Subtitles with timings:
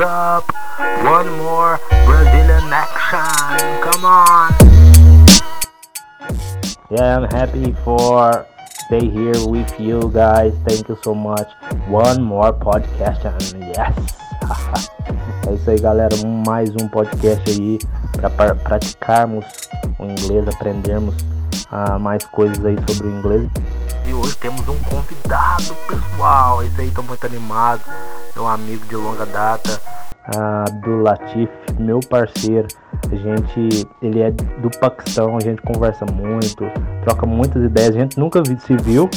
[0.00, 0.44] up.
[1.04, 3.82] One more Brazilian action.
[3.82, 4.52] Come on.
[6.90, 8.46] Yeah, I'm happy for
[8.86, 10.54] stay here with you guys.
[10.66, 11.48] Thank you so much.
[11.88, 13.94] One more podcast and yes.
[15.46, 16.14] é isso aí, galera.
[16.46, 17.78] Mais um podcast aí
[18.16, 19.44] para praticarmos
[19.98, 21.14] o inglês, aprendermos
[21.70, 23.48] uh, mais coisas aí sobre o inglês.
[24.08, 26.62] E hoje temos um convidado, pessoal.
[26.64, 27.82] Esse aí, tô muito animado.
[28.34, 29.78] É um amigo de longa data.
[30.80, 32.66] Do Latif, meu parceiro.
[33.12, 36.64] A gente, ele é do Paquistão, a gente conversa muito,
[37.04, 37.94] troca muitas ideias.
[37.96, 39.10] A gente nunca se viu,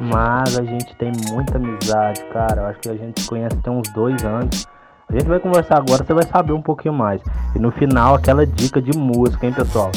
[0.00, 2.62] mas a gente tem muita amizade, cara.
[2.62, 4.68] Eu acho que a gente se conhece tem uns dois anos.
[5.08, 7.20] A gente vai conversar agora, você vai saber um pouquinho mais.
[7.54, 9.92] E no final, aquela dica de música, hein, pessoal?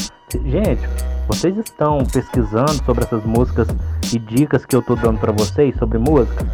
[0.45, 0.87] Gente,
[1.27, 3.67] vocês estão pesquisando sobre essas músicas
[4.13, 6.45] e dicas que eu tô dando para vocês sobre música?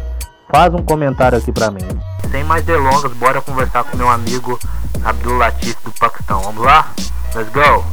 [0.48, 1.86] Faz um comentário aqui para mim.
[2.30, 4.58] Sem mais delongas, bora conversar com meu amigo
[5.04, 6.40] Abdul Latif do Paquistão.
[6.40, 6.90] Vamos lá?
[7.34, 7.84] Let's go!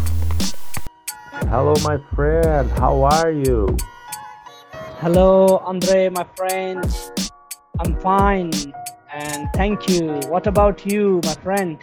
[1.52, 2.72] Hello, my friend.
[2.80, 3.76] How are you?
[5.02, 6.82] Hello, Andre, my friend.
[7.82, 8.74] I'm fine.
[9.14, 10.20] And thank you.
[10.28, 11.78] What about you, my friend?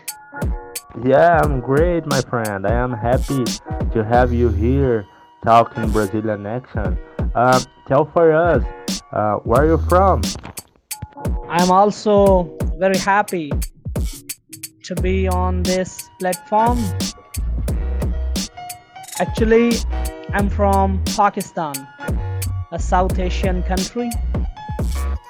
[1.05, 2.67] Yeah, I'm great, my friend.
[2.67, 3.45] I am happy
[3.93, 5.07] to have you here
[5.45, 6.99] talking Brazilian accent.
[7.35, 8.65] Uh, tell for us,
[9.13, 10.23] uh, where are you from?
[11.49, 13.53] I'm also very happy
[14.83, 16.79] to be on this platform.
[19.21, 19.73] Actually,
[20.33, 21.75] I'm from Pakistan,
[22.73, 24.11] a South Asian country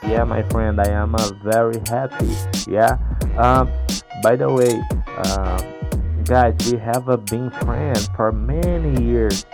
[0.02, 2.30] yeah my friend i am uh, very happy.
[2.66, 2.98] Yeah
[3.36, 3.70] um
[4.22, 4.80] by the way
[5.16, 5.62] uh,
[6.24, 9.44] guys we have uh, been friends for many years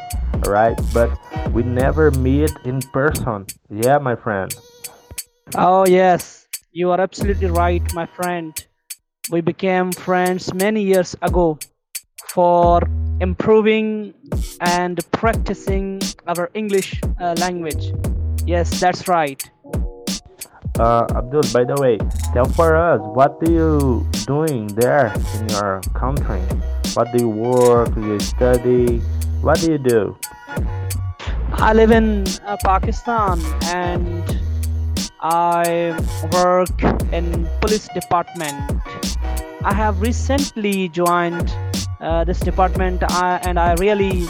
[0.47, 1.11] right but
[1.53, 3.47] we never meet in person.
[3.71, 4.55] Yeah my friend.
[5.55, 6.47] Oh yes.
[6.73, 8.53] You are absolutely right my friend.
[9.31, 11.59] We became friends many years ago
[12.29, 12.83] for
[13.21, 14.13] improving
[14.61, 17.93] and practicing our english uh, language.
[18.47, 19.41] Yes that's right
[20.79, 21.99] uh, Abdul, by the way,
[22.33, 26.41] tell for us what do you doing there in your country?
[26.95, 27.95] What do you work?
[27.95, 28.99] Do you study?
[29.41, 30.17] What do you do?
[31.53, 34.23] I live in uh, Pakistan and
[35.21, 35.97] I
[36.33, 36.77] work
[37.13, 38.57] in police department.
[39.65, 41.53] I have recently joined
[42.01, 44.29] uh, this department uh, and I really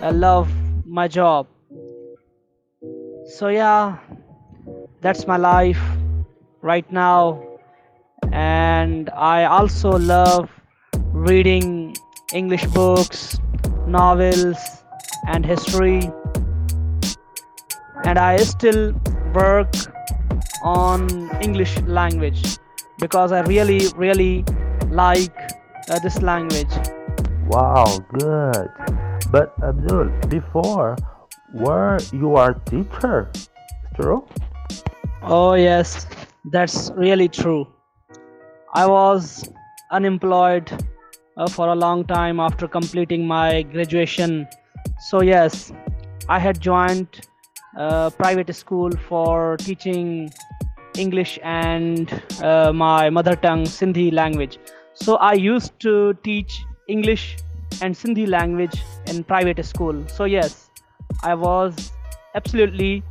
[0.00, 0.48] uh, love
[0.86, 1.48] my job.
[3.26, 3.98] So yeah,
[5.04, 5.80] that's my life
[6.62, 7.44] right now.
[8.32, 10.48] And i also love
[11.12, 11.94] reading
[12.32, 13.38] english books
[13.86, 14.58] novels
[15.28, 16.00] and history.
[18.04, 18.94] And i still
[19.34, 19.76] work
[20.62, 21.04] on
[21.42, 22.56] english language
[22.98, 24.42] because i really really
[24.88, 25.36] like
[25.90, 26.72] uh, this language.
[27.46, 28.72] Wow good.
[29.30, 30.96] But abdul before
[31.52, 33.30] were you a teacher
[34.00, 34.24] true
[35.26, 36.06] Oh, yes,
[36.44, 37.66] that's really true.
[38.74, 39.48] I was
[39.90, 40.70] unemployed
[41.38, 44.46] uh, for a long time after completing my graduation.
[45.08, 45.72] So, yes,
[46.28, 47.08] I had joined
[47.74, 50.30] a uh, private school for teaching
[50.98, 52.12] English and
[52.42, 54.58] uh, my mother tongue Sindhi language.
[54.92, 57.38] So, I used to teach English
[57.80, 60.06] and Sindhi language in private school.
[60.06, 60.68] So, yes,
[61.22, 61.92] I was
[62.34, 63.02] absolutely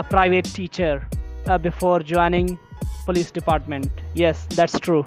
[0.00, 1.06] a private teacher
[1.46, 2.58] uh, before joining
[3.04, 3.90] police department.
[4.14, 5.04] Yes that's true.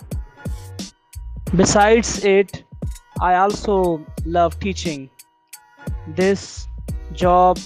[1.61, 2.63] Besides it
[3.29, 5.09] i also love teaching.
[6.19, 6.67] This
[7.23, 7.57] job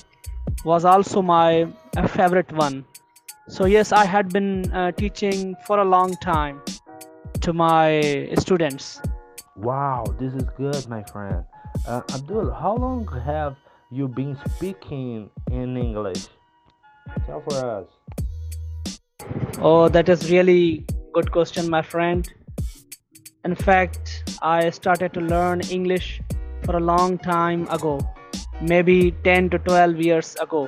[0.63, 1.67] was also my
[1.97, 2.85] uh, favorite one.
[3.57, 6.61] So yes i had been uh, teaching for a long time
[7.41, 9.01] to my students.
[9.69, 11.43] Wow this is good my friend.
[11.85, 13.55] Uh, abdul how long have
[13.89, 16.27] you been speaking in english
[17.25, 17.87] Tell for us.
[19.59, 22.27] Oh, that is really good question, my friend.
[23.43, 26.21] In fact, I started to learn English
[26.63, 27.99] for a long time ago,
[28.61, 30.67] maybe 10 to 12 years ago.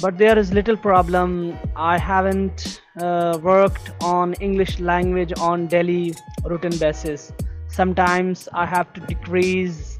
[0.00, 1.56] But there is little problem.
[1.76, 6.14] I haven't uh, worked on English language on daily
[6.44, 7.32] routine basis.
[7.68, 9.98] Sometimes I have to decrease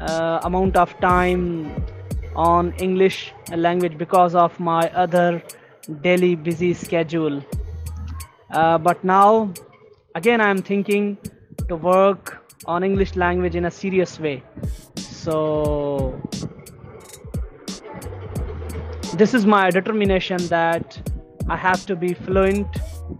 [0.00, 1.70] uh, amount of time
[2.34, 5.42] on English language because of my other
[6.00, 7.42] daily busy schedule.
[8.50, 9.52] Uh, but now,
[10.14, 11.18] again, I'm thinking
[11.68, 14.42] to work on English language in a serious way.
[14.96, 16.20] So,
[19.14, 21.00] this is my determination that
[21.48, 22.68] I have to be fluent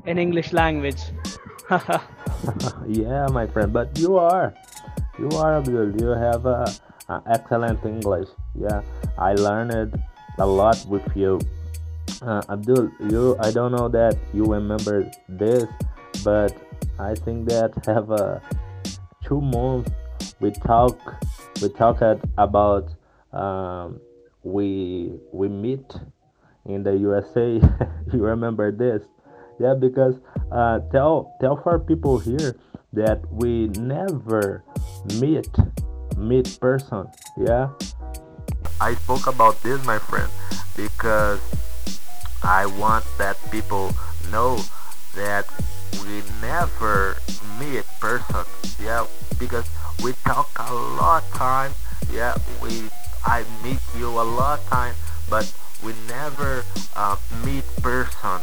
[0.07, 1.03] in English language.
[2.87, 4.55] yeah, my friend, but you are,
[5.19, 6.01] you are Abdul.
[6.01, 6.67] You have a,
[7.09, 8.29] a excellent English.
[8.55, 8.83] Yeah,
[9.19, 10.03] I learned
[10.39, 11.41] a lot with you.
[12.21, 15.65] Uh, Abdul, you I don't know that you remember this,
[16.25, 16.57] but
[16.99, 18.41] I think that have a
[19.25, 19.91] two months
[20.41, 20.99] we talk
[21.61, 22.89] we talked about
[23.33, 24.01] um,
[24.43, 25.95] we we meet
[26.67, 27.61] in the USA.
[28.13, 29.03] you remember this?
[29.59, 30.17] Yeah, because
[30.51, 32.57] uh, tell tell for people here
[32.93, 34.65] that we never
[35.21, 35.49] meet
[36.17, 37.09] meet person.
[37.37, 37.71] Yeah.
[38.81, 40.31] I spoke about this, my friend,
[40.77, 41.41] because
[42.43, 43.93] I want that people
[44.31, 44.59] know
[45.15, 45.47] that
[46.03, 47.17] we never
[47.61, 48.45] meet person.
[48.83, 49.07] Yeah,
[49.39, 49.65] because
[50.03, 51.73] we talk a lot time.
[52.13, 52.89] Yeah, we
[53.25, 54.95] I meet you a lot time,
[55.31, 55.47] but
[55.85, 56.65] we never
[56.97, 58.41] uh, meet person.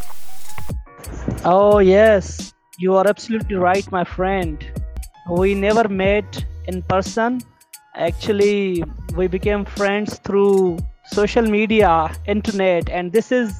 [1.44, 4.64] Oh, yes, you are absolutely right, my friend.
[5.30, 7.42] We never met in person.
[7.96, 8.84] Actually,
[9.16, 13.54] we became friends through social media, internet, and this is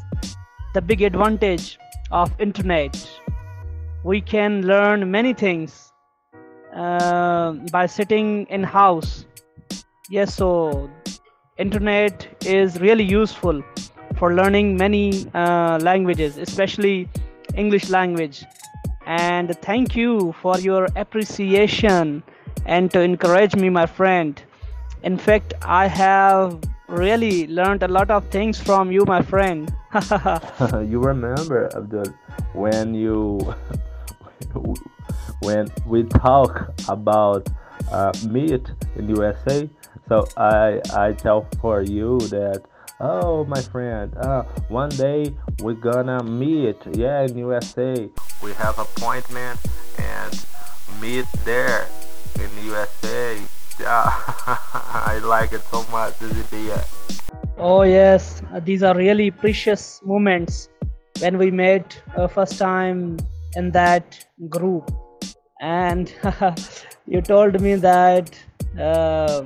[0.74, 1.80] the big advantage
[2.12, 2.96] of internet.
[4.04, 5.92] We can learn many things
[6.76, 9.26] uh, by sitting in house.
[10.10, 10.90] Yes, so
[11.58, 13.64] internet is really useful
[14.18, 17.10] for learning many uh, languages, especially
[17.56, 18.46] English language.
[19.06, 22.22] And thank you for your appreciation
[22.66, 24.42] and to encourage me, my friend.
[25.04, 26.60] In fact, I have
[26.90, 29.74] really learned a lot of things from you, my friend.
[30.88, 32.14] you remember Abdul
[32.54, 33.40] when you
[35.42, 37.48] when we talk about
[37.92, 39.70] uh, meet in USA.
[40.08, 42.64] So I I tell for you that
[43.00, 48.10] oh my friend, uh, one day we're gonna meet yeah in USA.
[48.44, 49.60] We have appointment
[49.98, 50.46] and
[51.00, 51.88] meet there
[52.36, 53.38] in USA.
[53.80, 54.04] Yeah,
[55.12, 56.20] I like it so much.
[56.20, 56.84] This idea.
[57.58, 60.70] Oh yes, these are really precious moments
[61.20, 63.18] when we met uh, first time
[63.56, 64.92] in that group,
[65.60, 66.14] and
[67.08, 68.38] you told me that
[68.80, 69.44] uh,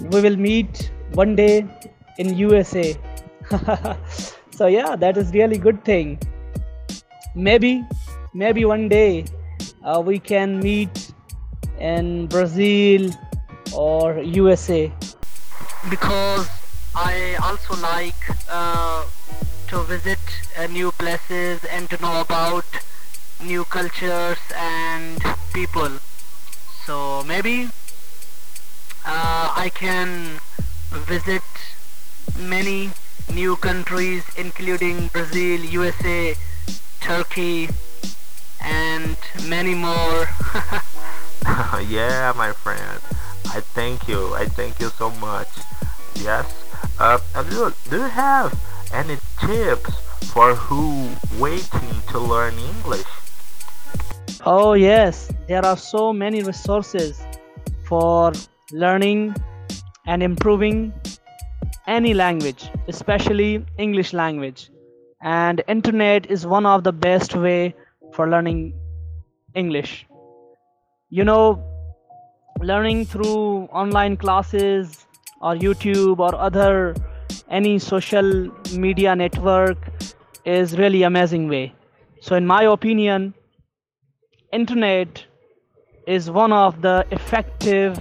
[0.00, 1.66] we will meet one day
[2.18, 2.96] in USA.
[4.50, 6.18] so yeah, that is really good thing.
[7.34, 7.84] Maybe,
[8.34, 9.24] maybe one day
[9.84, 11.07] uh, we can meet
[11.80, 13.10] in Brazil
[13.74, 14.92] or USA.
[15.90, 16.48] because
[16.94, 18.18] I also like
[18.50, 19.04] uh,
[19.68, 20.18] to visit
[20.58, 22.64] uh, new places and to know about
[23.42, 25.22] new cultures and
[25.52, 25.90] people.
[26.84, 27.68] So maybe
[29.06, 30.40] uh, I can
[30.90, 31.42] visit
[32.38, 32.90] many
[33.32, 36.34] new countries including Brazil, USA,
[37.00, 37.68] Turkey
[38.60, 39.16] and
[39.46, 40.28] many more.
[41.88, 43.00] yeah, my friend.
[43.46, 44.32] I thank you.
[44.34, 45.48] I thank you so much.
[46.14, 46.46] Yes.
[47.00, 48.54] Uh, Abdul, do you have
[48.92, 49.90] any tips
[50.32, 53.10] for who waiting to learn English?
[54.46, 57.20] Oh, yes, there are so many resources
[57.88, 58.32] for
[58.70, 59.34] learning
[60.06, 60.92] and improving
[61.88, 64.70] any language, especially English language.
[65.22, 67.74] And internet is one of the best way
[68.12, 68.74] for learning
[69.54, 70.06] English.
[71.10, 71.64] You know,
[72.60, 75.06] learning through online classes
[75.40, 76.94] or YouTube or other
[77.48, 79.78] any social media network
[80.44, 81.74] is really amazing way.
[82.20, 83.32] So in my opinion,
[84.52, 85.24] internet
[86.06, 87.98] is one of the effective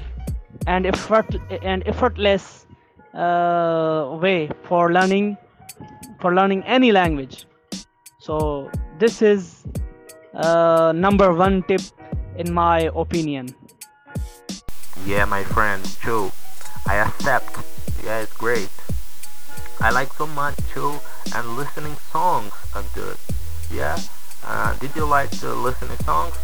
[0.66, 2.66] and effort and effortless
[3.14, 5.38] uh, way for learning
[6.20, 7.46] for learning any language
[8.20, 9.66] so this is
[10.34, 11.82] uh, number one tip
[12.38, 13.54] in my opinion
[15.06, 15.84] Yeah, my friend.
[16.02, 16.32] True.
[16.86, 17.56] I accept.
[18.04, 18.70] Yeah, it's great.
[19.80, 21.00] I like so much too
[21.36, 23.18] and listening songs are good.
[23.72, 23.98] Yeah.
[24.44, 26.36] Uh, did you like to listening songs?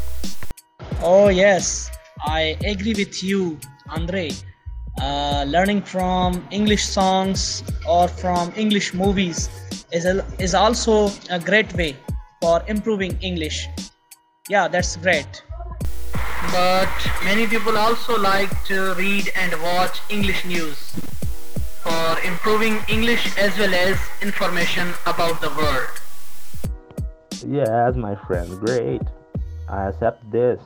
[1.02, 1.90] Oh, yes,
[2.26, 3.60] I agree with you,
[3.90, 4.32] Andre.
[5.02, 9.50] Uh, learning from English songs or from English movies
[9.92, 11.96] is, a, is also a great way
[12.42, 13.68] for improving English.
[14.50, 15.44] Yeah, that's great.
[16.52, 16.90] But
[17.24, 20.78] many people also like to read and watch English news
[21.84, 25.90] for improving English as well as information about the world.
[27.46, 29.02] Yes, my friend, great.
[29.68, 30.60] I accept this.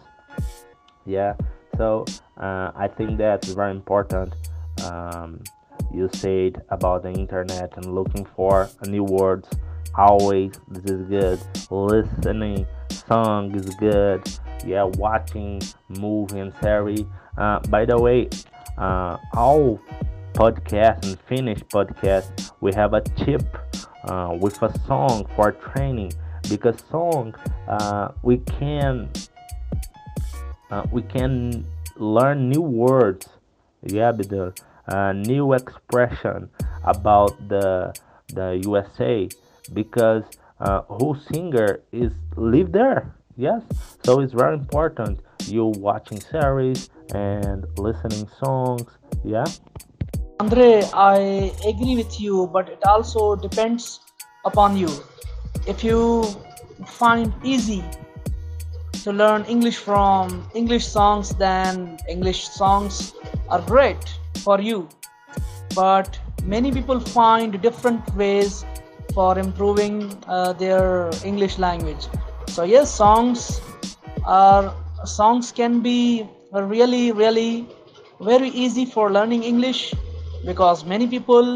[1.06, 1.36] Yeah,
[1.78, 2.06] so
[2.38, 4.34] uh, I think that's very important.
[4.84, 5.42] Um,
[5.94, 9.48] you said about the internet and looking for new words
[9.98, 11.40] always this is good.
[11.72, 14.28] Listening song is good.
[14.66, 17.06] Yeah, watching movie series.
[17.38, 18.30] Uh, by the way,
[18.78, 19.80] uh, all
[20.34, 23.46] podcasts and finish podcasts, we have a tip
[24.06, 26.12] uh, with a song for training
[26.50, 27.36] because song
[27.68, 29.10] uh, we can
[30.72, 31.66] uh, we can
[31.98, 33.28] learn new words
[33.84, 34.54] yeah the
[34.88, 36.50] uh, new expression
[36.84, 37.94] about the
[38.30, 39.28] the USA
[39.74, 40.24] because
[40.60, 43.62] uh, who singer is live there yes
[44.04, 48.86] so it's very important you watching series and listening songs
[49.24, 49.46] yeah
[50.40, 54.02] Andre, I agree with you, but it also depends
[54.46, 54.90] upon you.
[55.66, 56.26] If you
[56.86, 57.84] find easy
[59.02, 63.16] to learn English from English songs, then English songs
[63.50, 63.98] are great
[64.46, 64.88] for you.
[65.74, 68.64] But many people find different ways
[69.18, 72.06] for improving uh, their English language.
[72.54, 73.60] So yes, songs
[74.24, 74.70] are
[75.06, 77.66] songs can be really really
[78.22, 79.96] very easy for learning English
[80.46, 81.50] because many people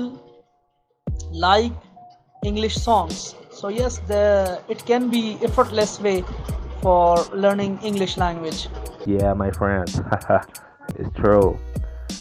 [1.30, 1.72] like
[2.44, 3.36] English songs.
[3.52, 6.26] So yes, the it can be effortless way
[6.82, 8.70] for learning English language.
[9.06, 9.86] Yeah, my friend,
[10.98, 11.60] it's true.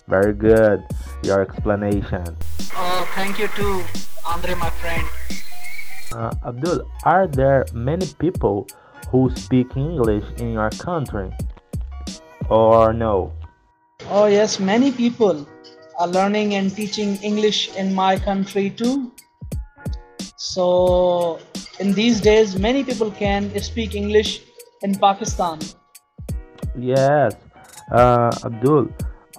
[0.05, 0.85] Very good,
[1.25, 2.29] your explanation.
[2.77, 3.81] Oh, thank you too,
[4.27, 5.07] Andre, my friend.
[6.13, 8.67] Uh, Abdul, are there many people
[9.11, 11.31] who speak English in your country?
[12.49, 13.33] Or no?
[14.09, 15.47] Oh yes, many people
[15.99, 19.13] are learning and teaching English in my country too.
[20.37, 21.39] So
[21.79, 24.43] in these days, many people can speak English
[24.83, 25.59] in Pakistan.
[26.77, 27.35] Yes,
[27.93, 28.89] uh, Abdul,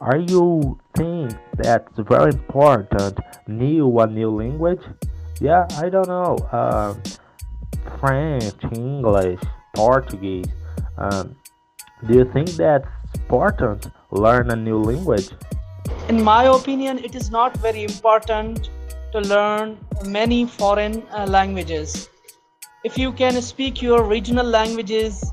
[0.01, 3.19] are you think that's very important?
[3.47, 4.81] New a new language?
[5.39, 6.37] Yeah, I don't know.
[6.51, 7.03] Um,
[7.99, 9.39] French, English,
[9.75, 10.47] Portuguese.
[10.97, 11.35] Um,
[12.07, 13.91] do you think that's important?
[14.09, 15.29] Learn a new language?
[16.09, 18.71] In my opinion, it is not very important
[19.11, 22.09] to learn many foreign uh, languages.
[22.83, 25.31] If you can speak your regional languages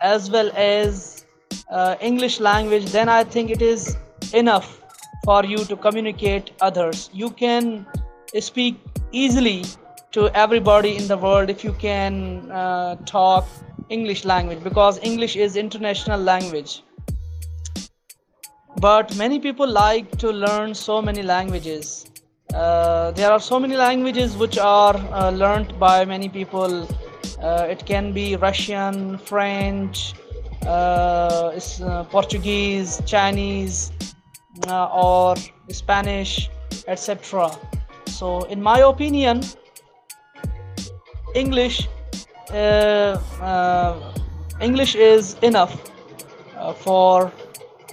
[0.00, 1.26] as well as
[1.70, 3.94] uh, English language, then I think it is
[4.34, 4.82] enough
[5.24, 7.10] for you to communicate others.
[7.12, 7.86] You can
[8.40, 8.80] speak
[9.12, 9.64] easily
[10.12, 13.46] to everybody in the world if you can uh, talk
[13.88, 16.82] English language because English is international language.
[18.80, 22.06] But many people like to learn so many languages.
[22.52, 26.88] Uh, there are so many languages which are uh, learned by many people.
[27.40, 30.14] Uh, it can be Russian, French,
[30.64, 33.92] uh, uh, Portuguese, Chinese,
[34.68, 35.36] or
[35.70, 36.50] Spanish,
[36.88, 37.50] etc.
[38.06, 39.42] So, in my opinion,
[41.34, 41.88] English
[42.50, 44.12] uh, uh,
[44.60, 45.74] English is enough
[46.56, 47.32] uh, for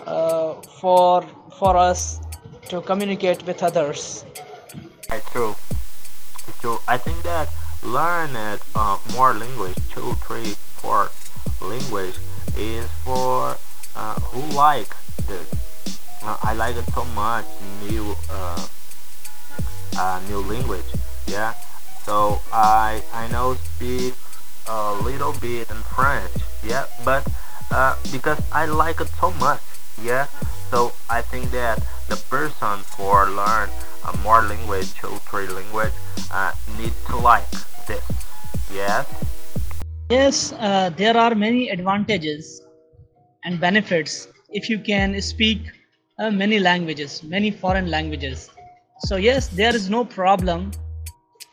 [0.05, 1.24] uh, for
[1.58, 2.22] for us
[2.70, 4.25] to communicate with others.
[5.12, 5.55] It's true.
[6.62, 6.79] True.
[6.88, 7.50] I think that
[7.84, 11.10] learn it, uh, more language, two, three, four
[11.62, 12.15] language
[12.58, 13.58] is for
[13.96, 14.88] uh, who like
[15.27, 15.73] this.
[16.25, 17.46] I like it so much.
[17.89, 18.68] New, uh,
[19.98, 20.86] uh, new language.
[21.27, 21.53] Yeah.
[22.06, 24.13] So I I know speak
[24.68, 26.32] a little bit in French.
[26.63, 27.27] Yeah, but
[27.72, 29.62] uh, because I like it so much.
[30.01, 30.27] Yeah.
[30.72, 33.70] So I think that the person for learn
[34.08, 35.94] a more language, two, three language,
[36.32, 37.50] uh, need to like
[37.88, 38.03] this.
[38.74, 39.08] Yes.
[40.10, 42.62] Yes, uh, there are many advantages
[43.46, 45.60] and benefits if you can speak
[46.20, 48.50] uh, many languages, many foreign languages.
[49.00, 50.72] So yes, there is no problem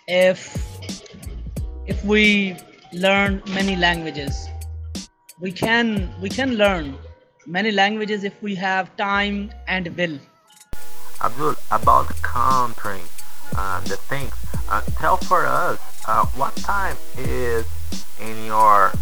[0.06, 0.56] if
[1.86, 2.56] if we
[2.92, 4.48] learn many languages.
[5.40, 6.96] We can we can learn
[7.46, 10.18] many languages if we have time and will.
[11.22, 13.02] Abdul, about countering
[13.56, 14.32] uh, the things,
[14.68, 17.66] uh, tell for us uh, what time is
[18.20, 18.92] in your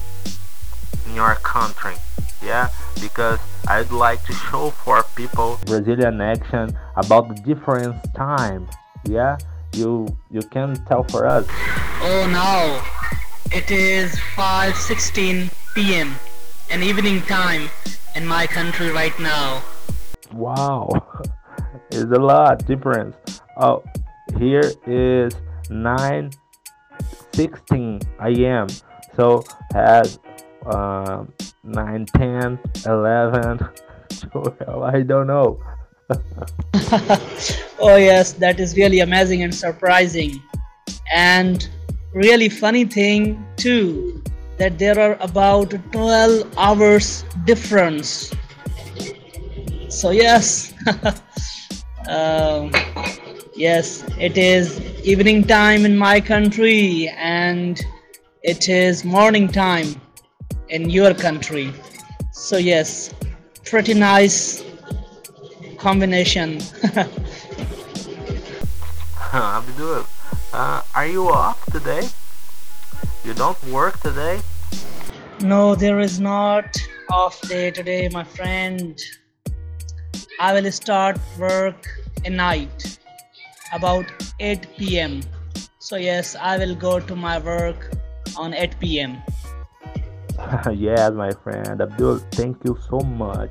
[1.06, 1.94] in your country.
[2.42, 2.68] Yeah,
[3.00, 8.68] because I'd like to show for people Brazilian action about the different time.
[9.04, 9.38] Yeah,
[9.74, 11.46] you you can tell for us.
[12.00, 12.80] Oh, now
[13.50, 16.14] it is 5:16 p.m.
[16.70, 17.70] an evening time
[18.14, 19.62] in my country right now.
[20.32, 20.88] Wow,
[21.90, 23.16] it's a lot difference.
[23.56, 23.82] Oh,
[24.38, 25.34] here is
[25.70, 26.30] 9
[27.32, 28.66] 16 a.m.
[29.16, 30.18] So has
[30.66, 31.32] um,
[31.64, 33.58] 9 10 11
[34.30, 35.60] 12 I don't know.
[37.80, 40.42] oh yes, that is really amazing and surprising.
[41.12, 41.68] And
[42.14, 44.22] really funny thing too
[44.58, 48.32] that there are about 12 hours difference.
[49.88, 50.72] So yes,
[52.08, 52.72] um,
[53.54, 57.80] yes, it is evening time in my country and
[58.42, 60.00] it is morning time
[60.68, 61.72] in your country.
[62.32, 63.14] So yes,
[63.64, 64.64] pretty nice
[65.78, 66.60] combination.
[69.32, 70.06] Abdul,
[70.52, 72.08] uh, are you off today?
[73.24, 74.40] You don't work today?
[75.40, 76.76] no, there is not
[77.10, 79.00] off day today, my friend.
[80.40, 81.86] I will start work
[82.24, 82.98] at night
[83.72, 84.06] about
[84.40, 85.20] 8 p.m.
[85.78, 87.92] So yes, I will go to my work
[88.36, 89.22] on 8 p.m.
[90.72, 93.50] yes, my friend Abdul, thank you so much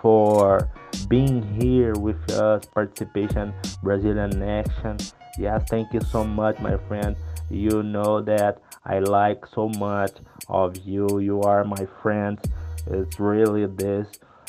[0.00, 0.70] for
[1.08, 3.52] being here with us, participation
[3.82, 4.96] Brazilian Action.
[5.38, 7.16] Yes, thank you so much, my friend.
[7.50, 10.12] You know that I like so much
[10.48, 11.18] of you.
[11.18, 12.38] You are my friend.
[12.86, 14.06] It's really this.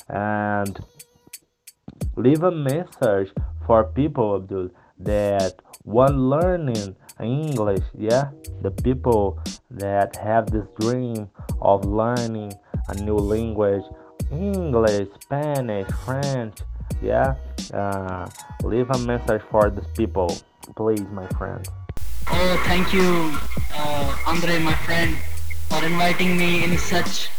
[0.09, 0.79] And
[2.15, 3.31] leave a message
[3.65, 4.69] for people, Abdul,
[4.99, 8.29] that want learning English, yeah?
[8.61, 9.39] The people
[9.71, 11.29] that have this dream
[11.61, 12.53] of learning
[12.87, 13.83] a new language,
[14.31, 16.57] English, Spanish, French,
[17.01, 17.35] yeah?
[17.73, 18.29] Uh,
[18.63, 20.35] leave a message for these people,
[20.75, 21.67] please, my friend.
[22.29, 23.33] Oh, thank you,
[23.73, 25.17] uh, Andre, my friend,
[25.69, 27.29] for inviting me in such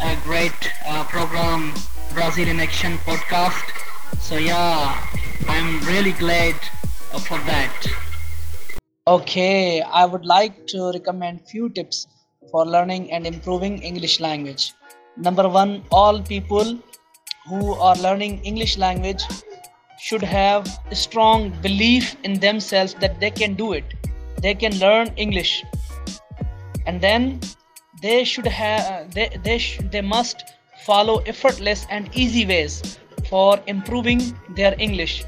[0.00, 1.72] a great uh, program,
[2.14, 3.64] Brazilian Action podcast.
[4.20, 5.06] So yeah,
[5.48, 6.54] I'm really glad
[7.12, 7.86] uh, for that.
[9.06, 12.06] Okay, I would like to recommend few tips
[12.50, 14.72] for learning and improving English language.
[15.16, 16.78] Number one, all people
[17.48, 19.22] who are learning English language
[19.98, 23.94] should have a strong belief in themselves that they can do it.
[24.40, 25.64] They can learn English,
[26.86, 27.40] and then
[28.02, 30.44] they should have they they sh- they must
[30.86, 34.22] follow effortless and easy ways for improving
[34.54, 35.24] their English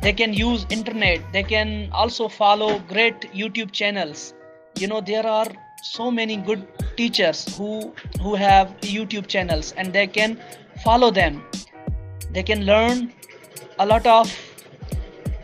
[0.00, 4.34] they can use internet they can also follow great youtube channels
[4.78, 5.48] you know there are
[5.82, 10.38] so many good teachers who who have youtube channels and they can
[10.84, 11.42] follow them.
[12.30, 13.12] They can learn
[13.78, 14.34] a lot of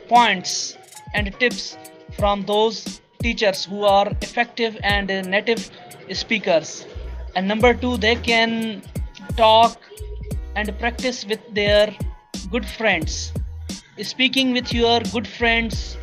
[0.08, 0.76] points
[1.14, 1.76] and tips
[2.12, 5.70] from those teachers who are effective and native
[6.12, 6.86] speakers.
[7.36, 8.82] And number 2 they can
[9.36, 9.80] talk
[10.56, 11.94] and practice with their
[12.50, 13.32] good friends.
[14.02, 15.96] Speaking with your good friends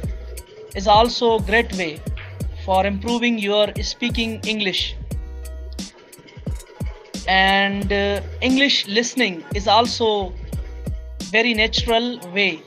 [0.76, 2.00] is also a great way
[2.66, 4.96] for improving your speaking english.
[7.28, 10.34] And uh, english listening is also
[11.32, 12.62] very natural way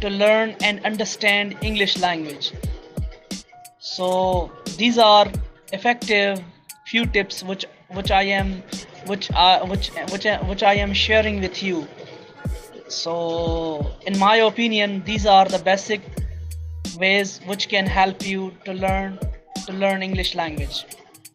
[0.00, 2.52] to learn and understand english language.
[3.78, 5.26] So these are
[5.72, 6.42] effective
[6.86, 7.66] few tips which
[7.96, 8.62] which i am
[9.06, 11.86] which I, which which which i am sharing with you.
[12.88, 16.00] So in my opinion these are the basic
[16.98, 19.18] ways which can help you to learn
[19.66, 20.84] to learn english language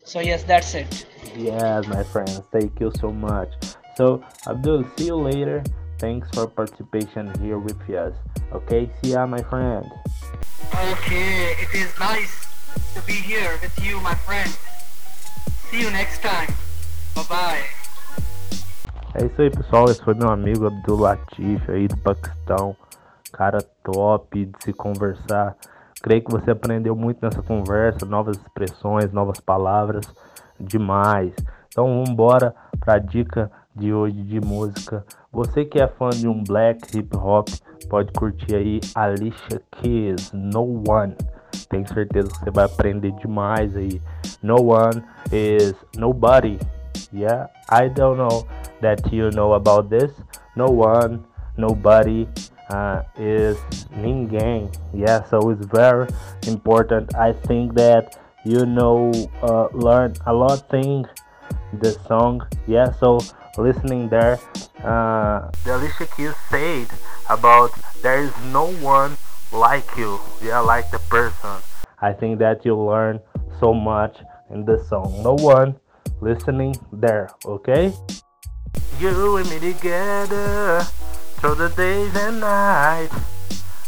[0.03, 3.51] so yes that's it Yes, my friends, thank you so much.
[3.97, 5.63] So, Abdul, see you later.
[5.99, 8.15] Thanks for participation here with us.
[8.53, 9.83] Okay, see ya, my friend.
[10.71, 12.31] Okay, it is nice
[12.95, 14.47] to be here with you, my friend.
[15.71, 16.47] See you next time.
[17.15, 17.63] Bye bye.
[19.15, 19.89] É isso aí, pessoal.
[19.89, 22.75] Esse foi meu amigo Abdul Latif aí do Paquistão.
[23.35, 25.57] Cara top de se conversar.
[26.01, 30.05] Creio que você aprendeu muito nessa conversa, novas expressões, novas palavras,
[30.57, 31.33] demais.
[31.67, 35.05] Então vamos embora para a dica de hoje de música.
[35.33, 37.49] Você que é fã de um black hip hop,
[37.89, 41.13] pode curtir aí Alicia Keys, No One.
[41.69, 44.01] Tenho certeza que você vai aprender demais aí.
[44.41, 46.57] No one is nobody.
[47.11, 48.47] Yeah, I don't know
[48.79, 50.13] that you know about this.
[50.55, 51.19] No one,
[51.57, 52.29] nobody
[52.69, 53.57] uh, is
[53.91, 54.69] ninguém.
[54.93, 56.07] Yeah, so it's very
[56.47, 57.15] important.
[57.15, 61.07] I think that you know uh, learn a lot things
[61.73, 62.45] the song.
[62.67, 63.19] Yeah, so
[63.57, 64.39] listening there.
[64.83, 66.87] Uh, The Alicia Keys said
[67.29, 69.17] about there is no one
[69.51, 70.19] like you.
[70.41, 71.61] Yeah, like the person.
[72.01, 73.19] I think that you learn
[73.59, 74.19] so much
[74.51, 75.23] in this song.
[75.23, 75.75] No one
[76.21, 77.29] listening there.
[77.45, 77.93] Okay.
[78.99, 80.85] You and me together
[81.45, 83.15] through the days and nights.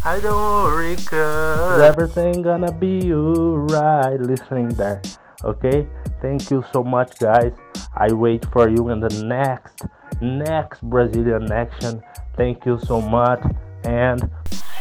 [0.06, 4.20] I don't cause everything gonna be alright?
[4.20, 5.02] Listening there.
[5.44, 5.88] Okay.
[6.22, 7.54] Thank you so much, guys.
[7.96, 9.86] I wait for you in the next
[10.22, 12.04] next Brazilian action.
[12.36, 13.42] Thank you so much
[13.84, 14.30] and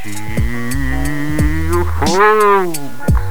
[0.03, 0.11] see
[2.13, 3.26] you.